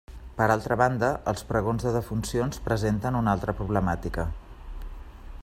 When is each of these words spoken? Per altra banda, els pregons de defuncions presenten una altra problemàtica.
Per 0.37 0.45
altra 0.51 0.77
banda, 0.81 1.09
els 1.31 1.45
pregons 1.51 1.85
de 1.87 1.91
defuncions 1.97 2.63
presenten 2.69 3.19
una 3.21 3.37
altra 3.39 3.57
problemàtica. 3.61 4.27